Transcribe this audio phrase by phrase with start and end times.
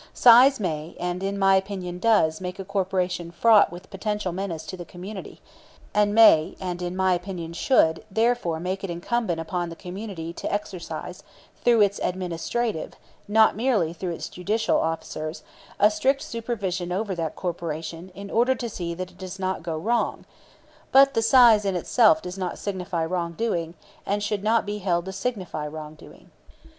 [0.15, 4.75] Size may, and in my opinion does, make a corporation fraught with potential menace to
[4.75, 5.41] the community;
[5.93, 10.51] and may, and in my opinion should, therefore make it incumbent upon the community to
[10.51, 11.21] exercise
[11.63, 12.93] through its administrative
[13.27, 15.43] (not merely through its judicial) officers
[15.79, 19.77] a strict supervision over that corporation in order to see that it does not go
[19.77, 20.25] wrong;
[20.91, 23.75] but the size in itself does not signify wrong doing,
[24.07, 26.31] and should not be held to signify wrong doing.